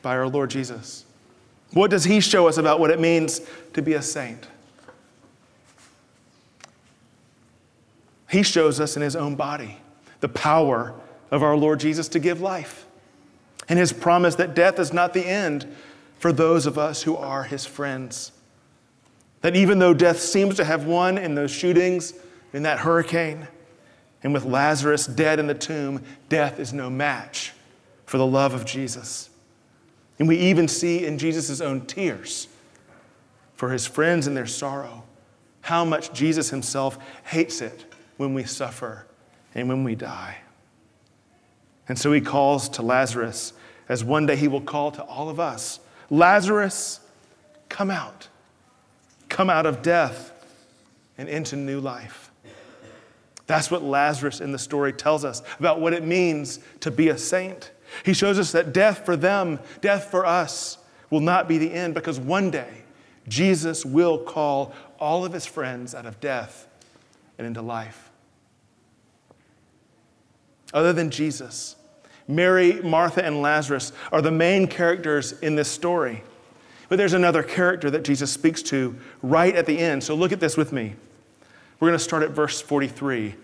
by 0.00 0.16
our 0.16 0.28
Lord 0.28 0.48
Jesus? 0.48 1.04
What 1.74 1.90
does 1.90 2.04
he 2.04 2.20
show 2.20 2.48
us 2.48 2.56
about 2.56 2.80
what 2.80 2.90
it 2.90 2.98
means 2.98 3.42
to 3.74 3.82
be 3.82 3.92
a 3.92 4.00
saint? 4.00 4.46
He 8.30 8.42
shows 8.42 8.80
us 8.80 8.96
in 8.96 9.02
his 9.02 9.14
own 9.14 9.36
body 9.36 9.80
the 10.20 10.30
power 10.30 10.94
of 11.30 11.42
our 11.42 11.56
Lord 11.56 11.80
Jesus 11.80 12.08
to 12.08 12.18
give 12.18 12.40
life 12.40 12.86
and 13.68 13.78
his 13.78 13.92
promise 13.92 14.36
that 14.36 14.54
death 14.54 14.78
is 14.78 14.92
not 14.92 15.12
the 15.12 15.26
end 15.26 15.66
for 16.18 16.32
those 16.32 16.66
of 16.66 16.78
us 16.78 17.02
who 17.02 17.16
are 17.16 17.44
his 17.44 17.66
friends. 17.66 18.32
That 19.40 19.56
even 19.56 19.78
though 19.78 19.94
death 19.94 20.20
seems 20.20 20.56
to 20.56 20.64
have 20.64 20.86
won 20.86 21.18
in 21.18 21.34
those 21.34 21.50
shootings, 21.50 22.14
in 22.52 22.62
that 22.62 22.78
hurricane, 22.78 23.48
and 24.22 24.32
with 24.32 24.44
Lazarus 24.44 25.06
dead 25.06 25.38
in 25.38 25.46
the 25.46 25.54
tomb, 25.54 26.02
death 26.28 26.58
is 26.58 26.72
no 26.72 26.88
match 26.88 27.52
for 28.06 28.18
the 28.18 28.26
love 28.26 28.54
of 28.54 28.64
Jesus. 28.64 29.30
And 30.18 30.26
we 30.26 30.36
even 30.38 30.68
see 30.68 31.04
in 31.04 31.18
Jesus' 31.18 31.60
own 31.60 31.86
tears 31.86 32.48
for 33.56 33.70
his 33.70 33.86
friends 33.86 34.26
and 34.26 34.36
their 34.36 34.46
sorrow 34.46 35.04
how 35.62 35.84
much 35.84 36.12
Jesus 36.12 36.50
himself 36.50 36.98
hates 37.24 37.60
it 37.60 37.84
when 38.16 38.32
we 38.32 38.44
suffer 38.44 39.06
and 39.54 39.68
when 39.68 39.84
we 39.84 39.94
die. 39.94 40.38
And 41.88 41.98
so 41.98 42.12
he 42.12 42.20
calls 42.20 42.68
to 42.70 42.82
Lazarus, 42.82 43.52
as 43.88 44.02
one 44.02 44.26
day 44.26 44.36
he 44.36 44.48
will 44.48 44.60
call 44.60 44.90
to 44.92 45.02
all 45.04 45.28
of 45.28 45.38
us 45.38 45.80
Lazarus, 46.10 47.00
come 47.68 47.90
out. 47.90 48.28
Come 49.28 49.50
out 49.50 49.66
of 49.66 49.82
death 49.82 50.32
and 51.18 51.28
into 51.28 51.56
new 51.56 51.80
life. 51.80 52.30
That's 53.46 53.70
what 53.70 53.82
Lazarus 53.82 54.40
in 54.40 54.52
the 54.52 54.58
story 54.58 54.92
tells 54.92 55.24
us 55.24 55.42
about 55.58 55.80
what 55.80 55.92
it 55.92 56.04
means 56.04 56.60
to 56.80 56.90
be 56.90 57.08
a 57.08 57.18
saint. 57.18 57.70
He 58.04 58.12
shows 58.12 58.38
us 58.38 58.52
that 58.52 58.72
death 58.72 59.04
for 59.04 59.16
them, 59.16 59.60
death 59.80 60.10
for 60.10 60.26
us, 60.26 60.78
will 61.10 61.20
not 61.20 61.48
be 61.48 61.58
the 61.58 61.72
end 61.72 61.94
because 61.94 62.18
one 62.18 62.50
day 62.50 62.82
Jesus 63.28 63.84
will 63.84 64.18
call 64.18 64.72
all 64.98 65.24
of 65.24 65.32
his 65.32 65.46
friends 65.46 65.94
out 65.94 66.06
of 66.06 66.20
death 66.20 66.66
and 67.38 67.46
into 67.46 67.62
life. 67.62 68.10
Other 70.74 70.92
than 70.92 71.10
Jesus, 71.10 71.75
Mary, 72.28 72.80
Martha, 72.82 73.24
and 73.24 73.40
Lazarus 73.40 73.92
are 74.12 74.20
the 74.20 74.30
main 74.30 74.66
characters 74.66 75.32
in 75.40 75.54
this 75.54 75.70
story. 75.70 76.22
But 76.88 76.96
there's 76.96 77.12
another 77.12 77.42
character 77.42 77.90
that 77.90 78.04
Jesus 78.04 78.30
speaks 78.32 78.62
to 78.64 78.96
right 79.22 79.54
at 79.54 79.66
the 79.66 79.78
end. 79.78 80.02
So 80.04 80.14
look 80.14 80.32
at 80.32 80.40
this 80.40 80.56
with 80.56 80.72
me. 80.72 80.94
We're 81.78 81.88
going 81.88 81.98
to 81.98 82.04
start 82.04 82.22
at 82.22 82.30
verse 82.30 82.60
43. 82.60 83.34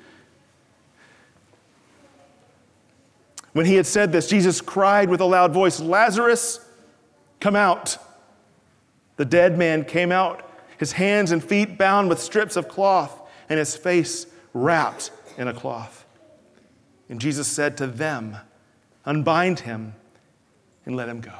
When 3.53 3.67
he 3.67 3.75
had 3.75 3.87
said 3.87 4.13
this, 4.13 4.29
Jesus 4.29 4.61
cried 4.61 5.11
with 5.11 5.21
a 5.21 5.27
loud 5.27 5.53
voice, 5.53 5.79
Lazarus, 5.81 6.65
come 7.41 7.57
out. 7.57 7.99
The 9.17 9.25
dead 9.25 9.59
man 9.59 9.85
came 9.85 10.11
out, 10.11 10.49
his 10.79 10.93
hands 10.93 11.33
and 11.33 11.45
feet 11.45 11.77
bound 11.77 12.09
with 12.09 12.19
strips 12.19 12.57
of 12.57 12.67
cloth, 12.67 13.21
and 13.49 13.59
his 13.59 13.77
face 13.77 14.27
wrapped 14.55 15.11
in 15.37 15.49
a 15.49 15.53
cloth. 15.53 16.07
And 17.11 17.21
Jesus 17.21 17.47
said 17.47 17.77
to 17.77 17.87
them, 17.87 18.39
Unbind 19.05 19.61
him 19.61 19.95
and 20.87 20.97
let 20.97 21.09
him 21.09 21.21
go. 21.21 21.33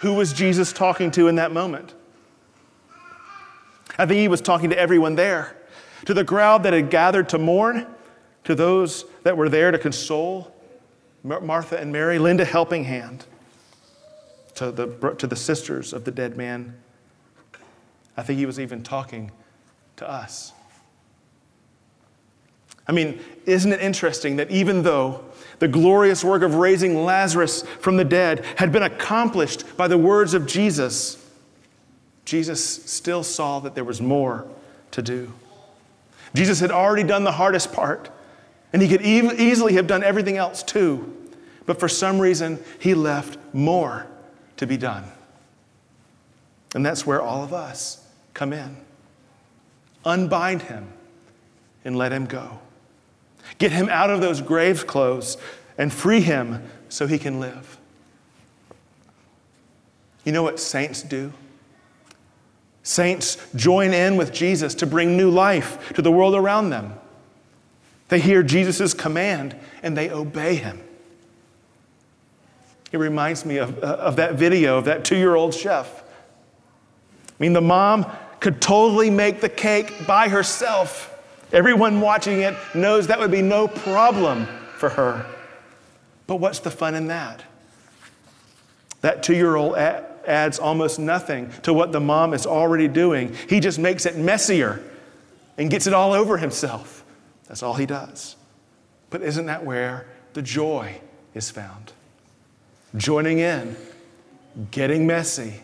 Who 0.00 0.14
was 0.14 0.32
Jesus 0.32 0.72
talking 0.72 1.10
to 1.12 1.28
in 1.28 1.36
that 1.36 1.52
moment? 1.52 1.94
I 3.98 4.06
think 4.06 4.18
he 4.18 4.28
was 4.28 4.40
talking 4.40 4.70
to 4.70 4.78
everyone 4.78 5.14
there, 5.14 5.56
to 6.04 6.14
the 6.14 6.24
crowd 6.24 6.64
that 6.64 6.72
had 6.72 6.90
gathered 6.90 7.30
to 7.30 7.38
mourn 7.38 7.86
to 8.44 8.54
those 8.54 9.06
that 9.24 9.36
were 9.36 9.48
there 9.48 9.70
to 9.70 9.78
console 9.78 10.54
Martha 11.24 11.78
and 11.78 11.90
Mary, 11.90 12.18
lend 12.18 12.40
a 12.40 12.44
helping 12.44 12.84
hand 12.84 13.24
to 14.54 14.70
the, 14.70 15.14
to 15.18 15.26
the 15.26 15.34
sisters 15.34 15.92
of 15.92 16.04
the 16.04 16.12
dead 16.12 16.36
man. 16.36 16.76
I 18.16 18.22
think 18.22 18.38
he 18.38 18.46
was 18.46 18.60
even 18.60 18.82
talking 18.82 19.32
to 19.96 20.08
us. 20.08 20.52
I 22.88 22.92
mean, 22.92 23.20
isn't 23.46 23.72
it 23.72 23.80
interesting 23.80 24.36
that 24.36 24.50
even 24.50 24.82
though 24.82 25.24
the 25.58 25.68
glorious 25.68 26.22
work 26.22 26.42
of 26.42 26.54
raising 26.54 27.04
Lazarus 27.04 27.62
from 27.80 27.96
the 27.96 28.04
dead 28.04 28.44
had 28.56 28.72
been 28.72 28.82
accomplished 28.82 29.76
by 29.76 29.88
the 29.88 29.98
words 29.98 30.34
of 30.34 30.46
Jesus, 30.46 31.22
Jesus 32.24 32.62
still 32.84 33.22
saw 33.22 33.60
that 33.60 33.74
there 33.74 33.84
was 33.84 34.00
more 34.00 34.46
to 34.92 35.02
do. 35.02 35.32
Jesus 36.34 36.60
had 36.60 36.70
already 36.70 37.02
done 37.02 37.24
the 37.24 37.32
hardest 37.32 37.72
part. 37.72 38.10
And 38.72 38.82
he 38.82 38.88
could 38.88 39.00
e- 39.00 39.30
easily 39.38 39.74
have 39.74 39.86
done 39.86 40.02
everything 40.02 40.36
else 40.36 40.62
too. 40.62 41.14
But 41.64 41.80
for 41.80 41.88
some 41.88 42.18
reason, 42.18 42.62
he 42.78 42.94
left 42.94 43.38
more 43.54 44.06
to 44.58 44.66
be 44.66 44.76
done. 44.76 45.04
And 46.74 46.84
that's 46.84 47.06
where 47.06 47.22
all 47.22 47.42
of 47.42 47.54
us 47.54 48.04
come 48.34 48.52
in. 48.52 48.76
Unbind 50.04 50.62
him 50.62 50.92
and 51.84 51.96
let 51.96 52.12
him 52.12 52.26
go. 52.26 52.58
Get 53.58 53.72
him 53.72 53.88
out 53.88 54.10
of 54.10 54.20
those 54.20 54.40
grave 54.40 54.86
clothes 54.86 55.36
and 55.78 55.92
free 55.92 56.20
him 56.20 56.62
so 56.88 57.06
he 57.06 57.18
can 57.18 57.40
live. 57.40 57.78
You 60.24 60.32
know 60.32 60.42
what 60.42 60.58
saints 60.58 61.02
do? 61.02 61.32
Saints 62.82 63.38
join 63.54 63.92
in 63.92 64.16
with 64.16 64.32
Jesus 64.32 64.74
to 64.76 64.86
bring 64.86 65.16
new 65.16 65.30
life 65.30 65.92
to 65.94 66.02
the 66.02 66.10
world 66.10 66.34
around 66.34 66.70
them. 66.70 66.94
They 68.08 68.20
hear 68.20 68.42
Jesus' 68.42 68.94
command 68.94 69.56
and 69.82 69.96
they 69.96 70.10
obey 70.10 70.54
him. 70.54 70.80
It 72.92 72.98
reminds 72.98 73.44
me 73.44 73.56
of, 73.56 73.82
uh, 73.82 73.86
of 73.86 74.16
that 74.16 74.34
video 74.34 74.78
of 74.78 74.84
that 74.84 75.04
two 75.04 75.16
year 75.16 75.34
old 75.34 75.54
chef. 75.54 76.02
I 76.02 77.34
mean, 77.38 77.52
the 77.52 77.60
mom 77.60 78.06
could 78.40 78.60
totally 78.60 79.10
make 79.10 79.40
the 79.40 79.48
cake 79.48 80.06
by 80.06 80.28
herself. 80.28 81.12
Everyone 81.52 82.00
watching 82.00 82.40
it 82.40 82.54
knows 82.74 83.06
that 83.06 83.18
would 83.18 83.30
be 83.30 83.42
no 83.42 83.68
problem 83.68 84.46
for 84.76 84.88
her. 84.90 85.26
But 86.26 86.36
what's 86.36 86.58
the 86.58 86.70
fun 86.70 86.94
in 86.94 87.06
that? 87.08 87.44
That 89.00 89.22
two 89.22 89.34
year 89.34 89.56
old 89.56 89.76
adds 89.76 90.58
almost 90.58 90.98
nothing 90.98 91.50
to 91.62 91.72
what 91.72 91.92
the 91.92 92.00
mom 92.00 92.34
is 92.34 92.46
already 92.46 92.88
doing. 92.88 93.34
He 93.48 93.60
just 93.60 93.78
makes 93.78 94.06
it 94.06 94.16
messier 94.16 94.82
and 95.56 95.70
gets 95.70 95.86
it 95.86 95.94
all 95.94 96.12
over 96.12 96.36
himself. 96.38 97.04
That's 97.46 97.62
all 97.62 97.74
he 97.74 97.86
does. 97.86 98.36
But 99.10 99.22
isn't 99.22 99.46
that 99.46 99.64
where 99.64 100.06
the 100.32 100.42
joy 100.42 101.00
is 101.34 101.50
found. 101.50 101.92
Joining 102.96 103.38
in, 103.38 103.76
getting 104.70 105.06
messy, 105.06 105.60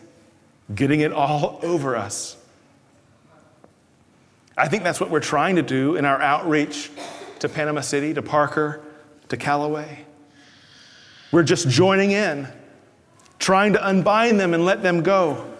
getting 0.73 1.01
it 1.01 1.11
all 1.11 1.59
over 1.63 1.95
us. 1.95 2.37
I 4.55 4.67
think 4.67 4.83
that's 4.83 4.99
what 4.99 5.09
we're 5.09 5.19
trying 5.19 5.55
to 5.55 5.63
do 5.63 5.95
in 5.95 6.05
our 6.05 6.21
outreach 6.21 6.91
to 7.39 7.49
Panama 7.49 7.81
City, 7.81 8.13
to 8.13 8.21
Parker, 8.21 8.81
to 9.29 9.37
Callaway. 9.37 10.05
We're 11.31 11.43
just 11.43 11.67
joining 11.67 12.11
in, 12.11 12.47
trying 13.39 13.73
to 13.73 13.87
unbind 13.87 14.39
them 14.39 14.53
and 14.53 14.63
let 14.63 14.83
them 14.83 15.01
go. 15.01 15.51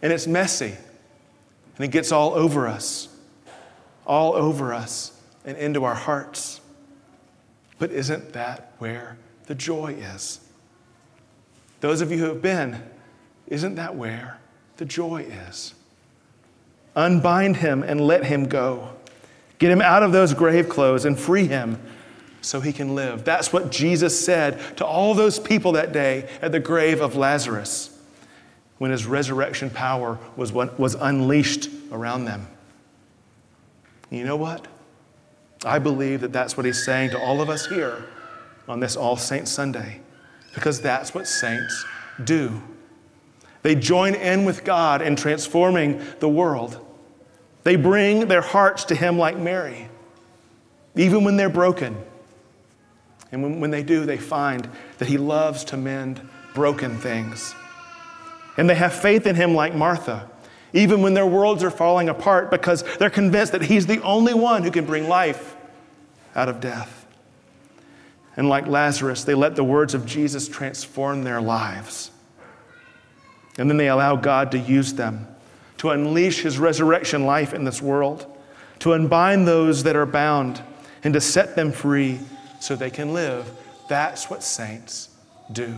And 0.00 0.12
it's 0.12 0.26
messy. 0.26 0.74
And 1.76 1.84
it 1.84 1.88
gets 1.88 2.12
all 2.12 2.32
over 2.34 2.66
us, 2.66 3.08
all 4.06 4.34
over 4.34 4.72
us 4.72 5.12
and 5.44 5.56
into 5.58 5.84
our 5.84 5.94
hearts. 5.94 6.60
But 7.78 7.92
isn't 7.92 8.32
that 8.32 8.72
where 8.78 9.18
the 9.46 9.54
joy 9.54 9.94
is? 9.94 10.40
Those 11.80 12.00
of 12.00 12.10
you 12.10 12.18
who 12.18 12.26
have 12.26 12.40
been, 12.40 12.82
isn't 13.48 13.74
that 13.74 13.96
where 13.96 14.38
the 14.76 14.84
joy 14.84 15.22
is? 15.48 15.74
Unbind 16.94 17.56
him 17.56 17.82
and 17.82 18.00
let 18.00 18.24
him 18.24 18.48
go. 18.48 18.90
Get 19.58 19.70
him 19.70 19.80
out 19.80 20.02
of 20.02 20.12
those 20.12 20.34
grave 20.34 20.68
clothes 20.68 21.04
and 21.04 21.18
free 21.18 21.46
him 21.46 21.80
so 22.40 22.60
he 22.60 22.72
can 22.72 22.94
live. 22.94 23.24
That's 23.24 23.52
what 23.52 23.70
Jesus 23.70 24.24
said 24.24 24.76
to 24.76 24.84
all 24.84 25.14
those 25.14 25.38
people 25.38 25.72
that 25.72 25.92
day 25.92 26.28
at 26.42 26.52
the 26.52 26.60
grave 26.60 27.00
of 27.00 27.16
Lazarus 27.16 27.96
when 28.78 28.90
his 28.90 29.06
resurrection 29.06 29.70
power 29.70 30.18
was, 30.36 30.52
was 30.52 30.94
unleashed 30.96 31.70
around 31.92 32.24
them. 32.24 32.48
You 34.10 34.24
know 34.24 34.36
what? 34.36 34.66
I 35.64 35.78
believe 35.78 36.20
that 36.22 36.32
that's 36.32 36.56
what 36.56 36.66
he's 36.66 36.84
saying 36.84 37.10
to 37.10 37.18
all 37.20 37.40
of 37.40 37.48
us 37.48 37.66
here 37.66 38.04
on 38.68 38.80
this 38.80 38.96
All 38.96 39.16
Saints 39.16 39.50
Sunday, 39.50 40.00
because 40.54 40.80
that's 40.80 41.14
what 41.14 41.28
saints 41.28 41.84
do. 42.24 42.60
They 43.62 43.74
join 43.74 44.14
in 44.14 44.44
with 44.44 44.64
God 44.64 45.02
in 45.02 45.16
transforming 45.16 46.02
the 46.18 46.28
world. 46.28 46.84
They 47.62 47.76
bring 47.76 48.26
their 48.26 48.40
hearts 48.40 48.84
to 48.86 48.94
Him 48.94 49.18
like 49.18 49.36
Mary, 49.36 49.88
even 50.96 51.24
when 51.24 51.36
they're 51.36 51.48
broken. 51.48 51.96
And 53.30 53.42
when, 53.42 53.60
when 53.60 53.70
they 53.70 53.82
do, 53.82 54.04
they 54.04 54.18
find 54.18 54.68
that 54.98 55.08
He 55.08 55.16
loves 55.16 55.64
to 55.66 55.76
mend 55.76 56.20
broken 56.54 56.98
things. 56.98 57.54
And 58.56 58.68
they 58.68 58.74
have 58.74 58.92
faith 58.92 59.26
in 59.26 59.36
Him 59.36 59.54
like 59.54 59.74
Martha, 59.74 60.28
even 60.72 61.02
when 61.02 61.14
their 61.14 61.26
worlds 61.26 61.62
are 61.62 61.70
falling 61.70 62.08
apart, 62.08 62.50
because 62.50 62.82
they're 62.98 63.10
convinced 63.10 63.52
that 63.52 63.62
He's 63.62 63.86
the 63.86 64.02
only 64.02 64.34
one 64.34 64.64
who 64.64 64.70
can 64.70 64.84
bring 64.84 65.08
life 65.08 65.56
out 66.34 66.48
of 66.48 66.60
death. 66.60 67.06
And 68.36 68.48
like 68.48 68.66
Lazarus, 68.66 69.24
they 69.24 69.34
let 69.34 69.56
the 69.56 69.64
words 69.64 69.94
of 69.94 70.06
Jesus 70.06 70.48
transform 70.48 71.22
their 71.22 71.40
lives. 71.40 72.11
And 73.58 73.68
then 73.68 73.76
they 73.76 73.88
allow 73.88 74.16
God 74.16 74.50
to 74.52 74.58
use 74.58 74.94
them 74.94 75.26
to 75.82 75.90
unleash 75.90 76.42
his 76.42 76.60
resurrection 76.60 77.26
life 77.26 77.52
in 77.52 77.64
this 77.64 77.82
world, 77.82 78.24
to 78.78 78.92
unbind 78.92 79.48
those 79.48 79.82
that 79.82 79.96
are 79.96 80.06
bound, 80.06 80.62
and 81.02 81.12
to 81.12 81.20
set 81.20 81.56
them 81.56 81.72
free 81.72 82.20
so 82.60 82.76
they 82.76 82.88
can 82.88 83.12
live. 83.12 83.50
That's 83.88 84.30
what 84.30 84.44
saints 84.44 85.08
do. 85.50 85.74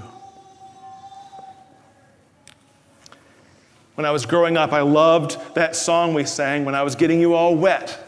When 3.95 4.05
I 4.05 4.11
was 4.11 4.27
growing 4.27 4.59
up, 4.59 4.75
I 4.75 4.83
loved 4.83 5.39
that 5.55 5.75
song 5.75 6.13
we 6.13 6.27
sang 6.27 6.67
when 6.67 6.75
I 6.75 6.83
was 6.83 6.95
getting 6.95 7.19
you 7.19 7.33
all 7.33 7.57
wet. 7.57 7.99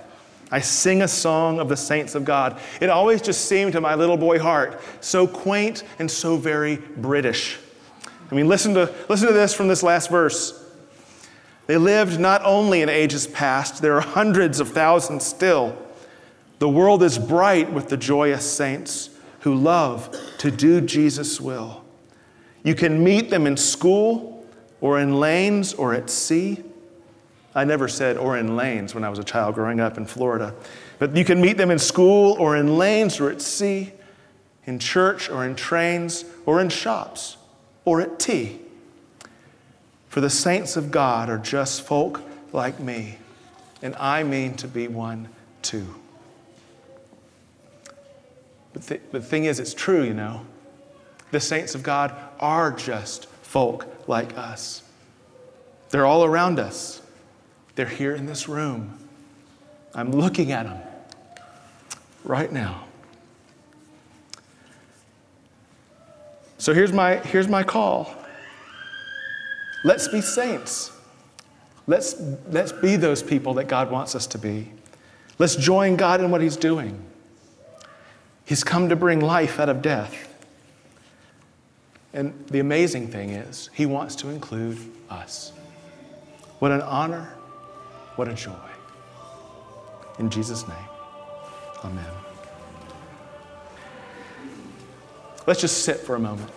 I 0.51 0.61
sing 0.61 1.01
a 1.01 1.09
song 1.09 1.61
of 1.61 1.71
the 1.71 1.79
saints 1.79 2.15
of 2.15 2.27
God. 2.27 2.61
It 2.83 2.91
always 2.91 3.23
just 3.23 3.47
seemed 3.47 3.73
to 3.73 3.81
my 3.81 3.95
little 3.95 4.19
boy 4.19 4.39
heart 4.39 4.83
so 5.01 5.27
quaint 5.27 5.83
and 5.99 6.11
so 6.11 6.37
very 6.37 6.77
British. 6.77 7.59
I 8.31 8.35
mean, 8.35 8.49
listen 8.49 8.75
to, 8.75 8.93
listen 9.09 9.29
to 9.29 9.35
this 9.35 9.55
from 9.55 9.69
this 9.69 9.83
last 9.83 10.11
verse. 10.11 10.63
They 11.67 11.77
lived 11.77 12.19
not 12.21 12.43
only 12.45 12.83
in 12.83 12.89
ages 12.89 13.27
past, 13.27 13.83
there 13.83 13.95
are 13.97 14.01
hundreds 14.01 14.61
of 14.61 14.71
thousands 14.71 15.25
still. 15.25 15.77
The 16.59 16.69
world 16.69 17.03
is 17.03 17.19
bright 17.19 17.73
with 17.73 17.89
the 17.89 17.97
joyous 17.97 18.51
saints 18.51 19.11
who 19.41 19.55
love 19.55 20.17
to 20.39 20.51
do 20.51 20.81
Jesus' 20.81 21.41
will. 21.41 21.85
You 22.63 22.75
can 22.75 23.03
meet 23.03 23.31
them 23.31 23.47
in 23.47 23.57
school 23.57 24.45
or 24.81 24.99
in 24.99 25.21
lanes 25.21 25.75
or 25.75 25.95
at 25.95 26.11
sea. 26.11 26.63
I 27.55 27.65
never 27.65 27.89
said 27.89 28.17
or 28.17 28.37
in 28.37 28.57
lanes 28.57 28.95
when 28.95 29.05
I 29.05 29.09
was 29.09 29.19
a 29.19 29.25
child 29.25 29.55
growing 29.55 29.81
up 29.81 29.99
in 29.99 30.07
Florida. 30.07 30.55
But 30.99 31.17
you 31.17 31.25
can 31.25 31.41
meet 31.41 31.57
them 31.57 31.71
in 31.71 31.79
school 31.79 32.37
or 32.39 32.57
in 32.57 32.77
lanes 32.77 33.21
or 33.21 33.31
at 33.31 33.41
sea, 33.41 33.93
in 34.65 34.79
church 34.79 35.31
or 35.31 35.45
in 35.45 35.55
trains 35.55 36.25
or 36.45 36.61
in 36.61 36.69
shops 36.69 37.37
or 37.87 38.03
at 38.03 38.19
tea. 38.19 38.61
For 40.11 40.21
the 40.21 40.29
saints 40.29 40.77
of 40.77 40.91
God 40.91 41.31
are 41.31 41.39
just 41.39 41.81
folk 41.81 42.21
like 42.53 42.79
me, 42.79 43.17
and 43.81 43.95
I 43.97 44.23
mean 44.23 44.55
to 44.57 44.69
be 44.69 44.89
one 44.89 45.29
too. 45.63 45.95
But 48.75 48.83
the, 48.83 49.01
the 49.13 49.21
thing 49.23 49.45
is, 49.45 49.59
it's 49.59 49.73
true, 49.73 50.03
you 50.03 50.13
know. 50.13 50.45
The 51.31 51.41
saints 51.41 51.75
of 51.75 51.83
God 51.83 52.15
are 52.39 52.71
just 52.73 53.27
folk 53.27 53.87
like 54.07 54.37
us. 54.37 54.83
They're 55.91 56.07
all 56.07 56.25
around 56.25 56.59
us. 56.59 57.01
They're 57.75 57.87
here 57.87 58.15
in 58.15 58.27
this 58.27 58.49
room. 58.49 58.99
I'm 59.95 60.13
looking 60.13 60.53
at 60.53 60.65
them 60.65 60.81
right 62.25 62.51
now. 62.51 62.86
So 66.67 66.75
here's 66.75 66.93
my, 66.93 67.19
here's 67.19 67.47
my 67.47 67.63
call. 67.63 68.13
Let's 69.85 70.09
be 70.09 70.21
saints. 70.21 70.91
Let's, 71.87 72.21
let's 72.49 72.73
be 72.73 72.97
those 72.97 73.23
people 73.23 73.55
that 73.55 73.69
God 73.69 73.89
wants 73.89 74.17
us 74.17 74.27
to 74.27 74.39
be. 74.39 74.73
Let's 75.39 75.55
join 75.55 75.95
God 75.95 76.21
in 76.21 76.33
what 76.33 76.41
He's 76.41 76.57
doing. 76.57 77.01
He's 78.45 78.65
come 78.65 78.89
to 78.89 78.97
bring 78.97 79.21
life 79.21 79.61
out 79.61 79.69
of 79.69 79.81
death. 79.81 80.13
And 82.13 82.35
the 82.49 82.59
amazing 82.59 83.13
thing 83.13 83.31
is, 83.31 83.71
He 83.73 83.87
wants 83.87 84.17
to 84.17 84.31
include 84.31 84.79
us. 85.09 85.53
What 86.59 86.73
an 86.73 86.83
honor, 86.83 87.33
what 88.17 88.27
a 88.27 88.35
joy. 88.35 88.71
In 90.19 90.31
Jesus' 90.31 90.67
name, 90.67 90.89
Amen. 91.85 92.11
Let's 95.47 95.61
just 95.61 95.85
sit 95.85 95.99
for 95.99 96.17
a 96.17 96.19
moment 96.19 96.51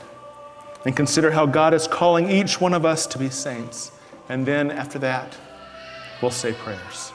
and 0.86 0.96
consider 0.96 1.32
how 1.32 1.46
God 1.46 1.74
is 1.74 1.88
calling 1.88 2.30
each 2.30 2.60
one 2.60 2.74
of 2.74 2.86
us 2.86 3.06
to 3.08 3.20
be 3.20 3.30
saints. 3.30 3.92
And 4.30 4.46
then 4.46 4.72
after 4.72 4.98
that, 5.00 5.38
we'll 6.22 6.32
say 6.32 6.54
prayers. 6.54 7.12